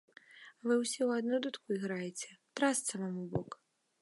Вы 0.67 0.77
ўсе 0.83 1.01
ў 1.07 1.09
адну 1.21 1.41
дудку 1.43 1.67
іграеце, 1.77 2.29
трасца 2.63 2.93
вам 3.05 3.15
у 3.27 3.29
бок! 3.37 3.61